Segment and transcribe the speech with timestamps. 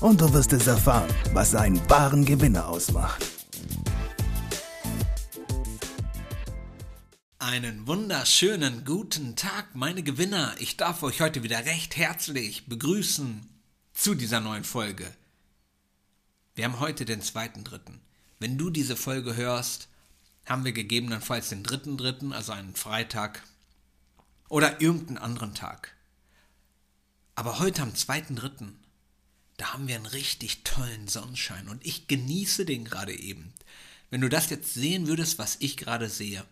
[0.00, 3.24] und du wirst es erfahren, was einen wahren Gewinner ausmacht.
[7.38, 10.54] Einen wunderschönen guten Tag, meine Gewinner.
[10.58, 13.48] Ich darf euch heute wieder recht herzlich begrüßen
[13.92, 15.10] zu dieser neuen Folge.
[16.54, 18.00] Wir haben heute den zweiten dritten.
[18.38, 19.88] Wenn du diese Folge hörst,
[20.46, 23.42] haben wir gegebenenfalls den dritten dritten, also einen Freitag
[24.48, 25.94] oder irgendeinen anderen Tag.
[27.34, 28.78] Aber heute am zweiten dritten,
[29.58, 33.52] da haben wir einen richtig tollen Sonnenschein und ich genieße den gerade eben.
[34.08, 36.46] Wenn du das jetzt sehen würdest, was ich gerade sehe,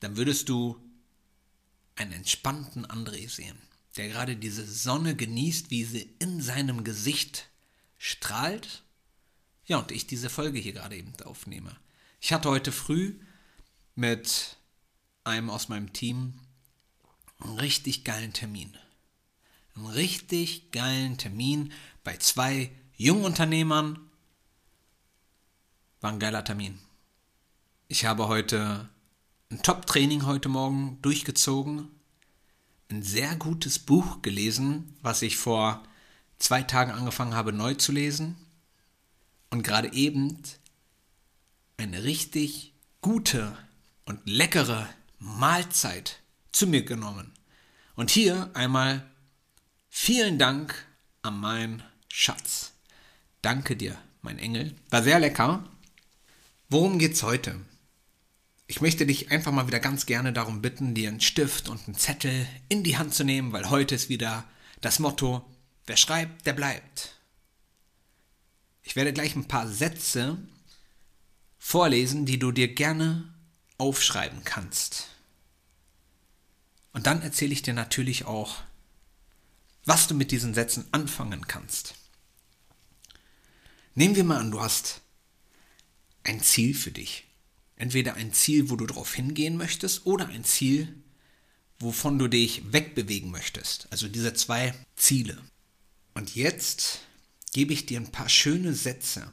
[0.00, 0.78] dann würdest du
[1.96, 3.56] einen entspannten André sehen,
[3.96, 7.48] der gerade diese Sonne genießt, wie sie in seinem Gesicht
[7.96, 8.82] strahlt.
[9.64, 11.74] Ja, und ich diese Folge hier gerade eben aufnehme.
[12.20, 13.18] Ich hatte heute früh
[13.94, 14.58] mit
[15.24, 16.34] einem aus meinem Team
[17.38, 18.76] einen richtig geilen Termin.
[19.76, 21.70] Einen richtig geilen Termin
[22.02, 23.98] bei zwei Jungunternehmern.
[26.00, 26.78] War ein geiler Termin.
[27.86, 28.88] Ich habe heute
[29.50, 31.90] ein Top-Training heute Morgen durchgezogen,
[32.90, 35.82] ein sehr gutes Buch gelesen, was ich vor
[36.38, 38.36] zwei Tagen angefangen habe neu zu lesen
[39.50, 40.38] und gerade eben
[41.76, 43.56] eine richtig gute
[44.06, 47.32] und leckere Mahlzeit zu mir genommen.
[47.94, 49.06] Und hier einmal
[49.96, 50.86] vielen Dank
[51.22, 52.74] an meinen Schatz.
[53.40, 54.74] Danke dir, mein Engel.
[54.90, 55.64] War sehr lecker.
[56.68, 57.58] Worum geht's heute?
[58.66, 61.96] Ich möchte dich einfach mal wieder ganz gerne darum bitten, dir einen Stift und einen
[61.96, 64.44] Zettel in die Hand zu nehmen, weil heute ist wieder
[64.82, 65.44] das Motto,
[65.86, 67.18] wer schreibt, der bleibt.
[68.82, 70.36] Ich werde gleich ein paar Sätze
[71.58, 73.32] vorlesen, die du dir gerne
[73.78, 75.08] aufschreiben kannst.
[76.92, 78.62] Und dann erzähle ich dir natürlich auch,
[79.86, 81.94] was du mit diesen Sätzen anfangen kannst.
[83.94, 85.00] Nehmen wir mal an, du hast
[86.24, 87.24] ein Ziel für dich.
[87.76, 90.94] Entweder ein Ziel, wo du drauf hingehen möchtest, oder ein Ziel,
[91.78, 93.86] wovon du dich wegbewegen möchtest.
[93.90, 95.38] Also diese zwei Ziele.
[96.14, 97.00] Und jetzt
[97.52, 99.30] gebe ich dir ein paar schöne Sätze,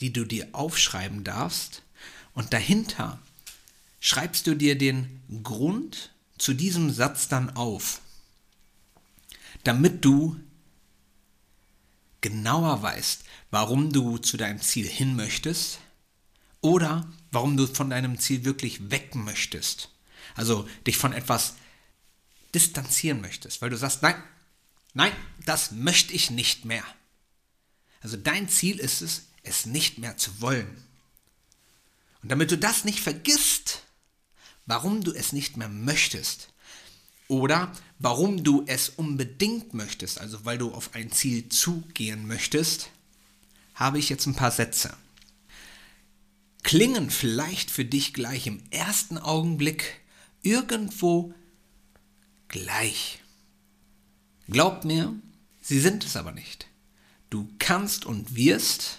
[0.00, 1.82] die du dir aufschreiben darfst.
[2.32, 3.22] Und dahinter
[4.00, 8.00] schreibst du dir den Grund zu diesem Satz dann auf,
[9.64, 10.40] damit du
[12.20, 15.78] genauer weißt, warum du zu deinem Ziel hin möchtest
[16.60, 19.90] oder warum du von deinem Ziel wirklich weg möchtest.
[20.34, 21.56] Also dich von etwas
[22.54, 24.16] distanzieren möchtest, weil du sagst, nein,
[24.94, 25.12] nein,
[25.44, 26.84] das möchte ich nicht mehr.
[28.00, 30.82] Also dein Ziel ist es, es nicht mehr zu wollen.
[32.22, 33.82] Und damit du das nicht vergisst,
[34.64, 36.53] warum du es nicht mehr möchtest
[37.28, 42.90] oder warum du es unbedingt möchtest, also weil du auf ein Ziel zugehen möchtest,
[43.74, 44.94] habe ich jetzt ein paar Sätze
[46.64, 50.00] klingen vielleicht für dich gleich im ersten Augenblick
[50.42, 51.32] irgendwo
[52.48, 53.20] gleich.
[54.48, 55.14] Glaub mir,
[55.60, 56.66] sie sind es aber nicht.
[57.30, 58.98] Du kannst und wirst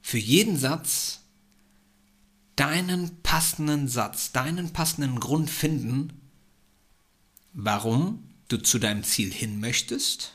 [0.00, 1.20] für jeden Satz
[2.56, 6.12] deinen passenden Satz, deinen passenden Grund finden,
[7.54, 10.34] warum du zu deinem Ziel hin möchtest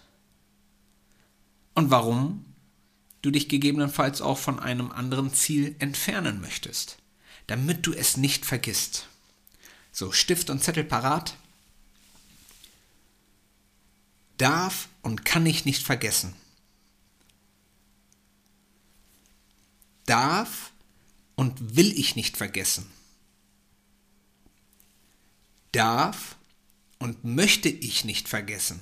[1.75, 2.45] und warum
[3.21, 6.97] du dich gegebenenfalls auch von einem anderen Ziel entfernen möchtest,
[7.47, 9.07] damit du es nicht vergisst.
[9.91, 11.35] So, Stift und Zettel parat.
[14.37, 16.33] Darf und kann ich nicht vergessen.
[20.05, 20.71] Darf
[21.35, 22.89] und will ich nicht vergessen.
[25.73, 26.38] Darf
[26.99, 28.79] und möchte ich nicht vergessen.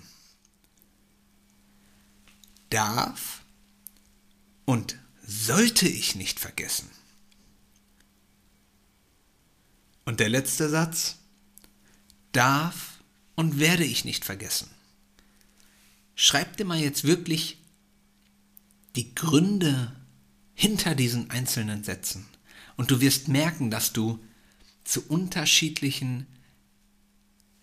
[2.69, 3.43] Darf
[4.65, 6.89] und sollte ich nicht vergessen.
[10.03, 11.17] Und der letzte Satz,
[12.31, 12.99] darf
[13.35, 14.69] und werde ich nicht vergessen.
[16.15, 17.57] Schreib dir mal jetzt wirklich
[18.95, 19.95] die Gründe
[20.55, 22.25] hinter diesen einzelnen Sätzen.
[22.77, 24.23] Und du wirst merken, dass du
[24.83, 26.25] zu unterschiedlichen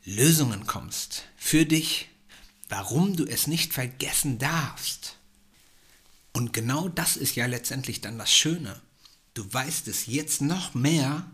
[0.04, 2.08] Lösungen kommst für dich,
[2.68, 5.16] warum du es nicht vergessen darfst.
[6.32, 8.80] Und genau das ist ja letztendlich dann das Schöne.
[9.34, 11.30] Du weißt es jetzt noch mehr,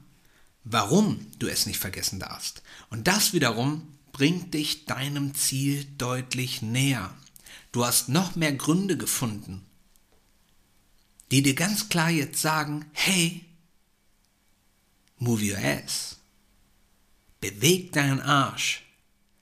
[0.64, 2.62] warum du es nicht vergessen darfst.
[2.90, 7.14] Und das wiederum bringt dich deinem Ziel deutlich näher.
[7.72, 9.64] Du hast noch mehr Gründe gefunden,
[11.30, 13.44] die dir ganz klar jetzt sagen, hey,
[15.18, 16.19] move your ass.
[17.40, 18.82] Beweg deinen Arsch.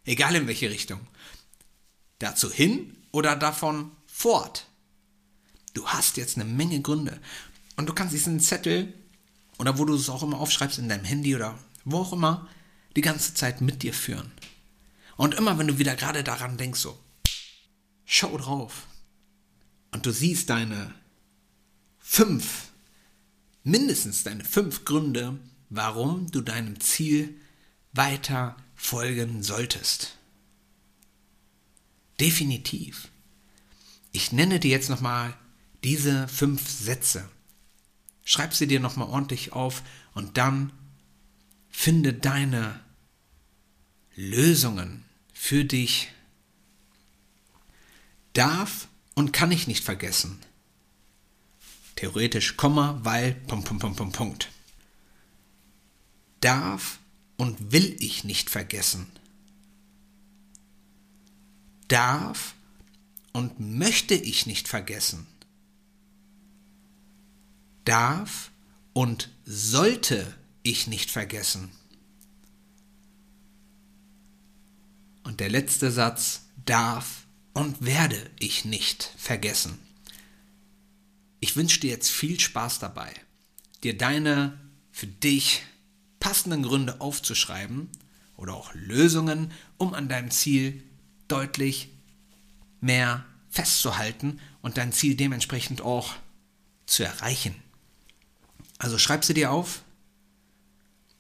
[0.05, 1.01] Egal in welche Richtung.
[2.19, 4.67] Dazu hin oder davon fort.
[5.75, 7.21] Du hast jetzt eine Menge Gründe.
[7.77, 8.93] Und du kannst diesen Zettel
[9.59, 12.49] oder wo du es auch immer aufschreibst in deinem Handy oder wo auch immer,
[12.97, 14.33] die ganze Zeit mit dir führen.
[15.17, 16.99] Und immer wenn du wieder gerade daran denkst, so,
[18.05, 18.87] schau drauf.
[19.91, 20.95] Und du siehst deine
[21.99, 22.69] fünf,
[23.65, 25.39] mindestens deine fünf Gründe,
[25.71, 27.41] warum du deinem Ziel
[27.93, 30.17] weiter folgen solltest.
[32.21, 33.09] Definitiv.
[34.13, 35.37] Ich nenne dir jetzt nochmal
[35.85, 37.29] diese fünf Sätze.
[38.25, 39.83] Schreib sie dir nochmal ordentlich auf
[40.15, 40.73] und dann
[41.71, 42.81] finde deine
[44.15, 46.11] Lösungen für dich.
[48.33, 50.41] Darf und kann ich nicht vergessen.
[51.97, 54.49] Theoretisch Komma, weil Punkt, Punkt, Punkt, Punkt, Punkt.
[56.41, 56.99] Darf
[57.39, 59.07] und will ich nicht vergessen.
[61.89, 62.55] Darf
[63.33, 65.27] und möchte ich nicht vergessen
[67.89, 68.51] darf
[68.93, 71.71] und sollte ich nicht vergessen.
[75.23, 79.79] Und der letzte Satz darf und werde ich nicht vergessen.
[81.41, 83.15] Ich wünsche dir jetzt viel Spaß dabei,
[83.83, 84.61] dir deine
[84.93, 85.63] für dich
[86.21, 87.89] passenden Gründe aufzuschreiben
[88.37, 90.83] oder auch Lösungen, um an deinem Ziel
[91.29, 91.89] deutlich
[92.81, 96.15] mehr festzuhalten und dein Ziel dementsprechend auch
[96.87, 97.55] zu erreichen.
[98.79, 99.83] Also schreib sie dir auf,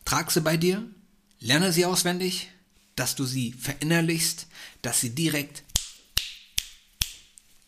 [0.05, 0.85] trag sie bei dir,
[1.41, 2.49] lerne sie auswendig,
[2.95, 4.47] dass du sie verinnerlichst,
[4.83, 5.62] dass sie direkt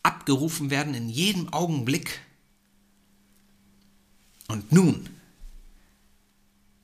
[0.03, 2.21] abgerufen werden in jedem Augenblick.
[4.47, 5.09] Und nun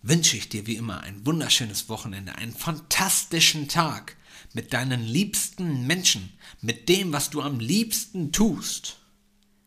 [0.08, 4.16] wünsche ich dir wie immer ein wunderschönes Wochenende, einen fantastischen Tag
[4.54, 6.32] mit deinen liebsten Menschen,
[6.62, 8.98] mit dem, was du am liebsten tust.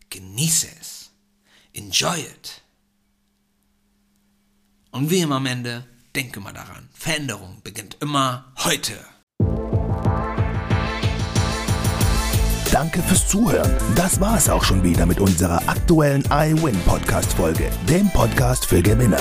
[0.08, 1.10] Genieße es.
[1.72, 2.62] Enjoy it.
[4.90, 8.98] Und wie immer am Ende, denke mal daran, Veränderung beginnt immer heute.
[12.72, 13.76] Danke fürs Zuhören.
[13.94, 18.80] Das war es auch schon wieder mit unserer aktuellen iWin Podcast Folge, dem Podcast für
[18.80, 19.20] Gewinner.